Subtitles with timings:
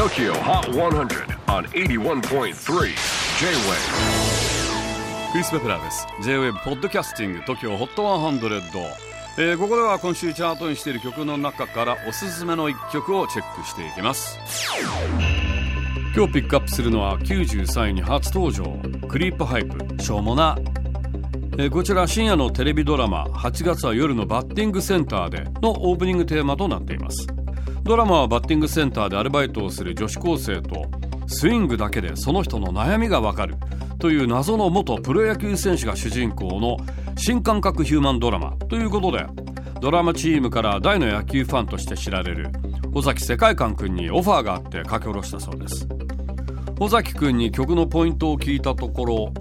[0.00, 2.52] TOKYO HOT 100 on 81.3 J-WAVE.
[5.30, 6.06] クリス・ベプラーです。
[6.22, 8.82] J-WAVE ポッドキャスティング TOKYO HOT 100、
[9.36, 14.38] えー、ここでは今週チャートにしている曲の中からおすすめの一曲をチェックしていきます。
[16.16, 18.64] 今日ピックアップするのは93位に初登場。
[19.06, 20.02] クリープハイプ。
[20.02, 20.56] しょうもな。
[21.58, 27.26] えー、こちら深夜のテレビドラマ「8月は夜のバッティングセンターで」のオープニングテーマとなっています。
[27.90, 30.86] ドラマはバッティングセンターでアルバイトをする女子高生と
[31.26, 33.56] スイングだけでその人の悩みがわかる
[33.98, 36.76] という謎の元プロ野球選手が主人公の
[37.16, 38.52] 新感覚ヒューマンドラマ。
[38.68, 39.26] ということで
[39.80, 42.50] ドラマチームから大の野球ファンとして知られる
[42.94, 45.88] 尾崎世界観君にオファーがあって書き下ろしたそうです。
[46.78, 49.34] 尾崎君に曲のポイントを聞いたところ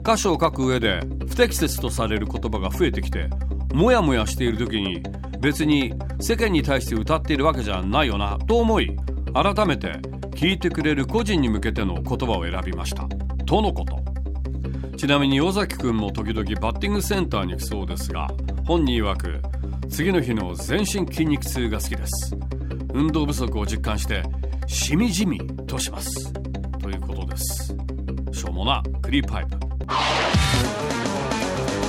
[0.00, 3.30] 歌詞を書く上で不適切とされる言葉が増えてきて
[3.72, 5.04] モヤモヤしている時に
[5.42, 8.96] 別に世間に対して歌っているわけじゃないよなと思い
[9.34, 9.98] 改めて
[10.36, 13.08] 聴いてくれる個人に向けての言葉を選びました。
[13.44, 14.00] とのこと。
[14.96, 18.28] ちなみに尾崎君も時々バッティングセンターに行くそうですが
[18.64, 19.42] 本人曰く
[19.90, 22.36] 次の日の全身筋肉痛が好きです。
[22.94, 24.22] 運動不足を実感して
[24.68, 26.32] しみじみとします。
[26.80, 27.74] ということです。
[28.32, 29.56] しょうもなクリーパイプ。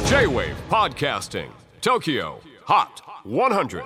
[0.07, 1.49] J-WAVE PODCASTING
[1.81, 2.52] TOKYO.
[2.65, 3.83] HOT 100